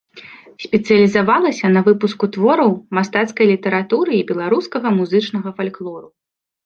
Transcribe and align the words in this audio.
Спецыялізавалася 0.63 1.65
на 1.75 1.83
выпуску 1.89 2.25
твораў 2.37 2.71
мастацкай 3.01 3.45
літаратуры 3.53 4.11
і 4.21 4.25
беларускага 4.33 4.87
музычнага 5.01 5.49
фальклору. 5.61 6.07